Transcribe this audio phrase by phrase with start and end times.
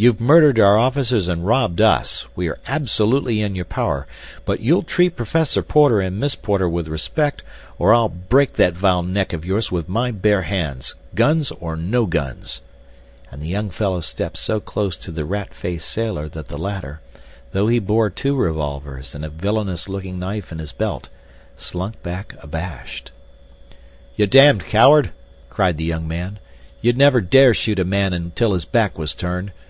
[0.00, 2.24] "You've murdered our officers and robbed us.
[2.36, 4.06] We are absolutely in your power,
[4.44, 7.42] but you'll treat Professor Porter and Miss Porter with respect
[7.80, 12.60] or I'll break that vile neck of yours with my bare hands—guns or no guns,"
[13.32, 17.00] and the young fellow stepped so close to the rat faced sailor that the latter,
[17.50, 21.08] though he bore two revolvers and a villainous looking knife in his belt,
[21.56, 23.10] slunk back abashed.
[24.14, 25.10] "You damned coward,"
[25.50, 26.38] cried the young man.
[26.82, 29.50] "You'd never dare shoot a man until his back was turned.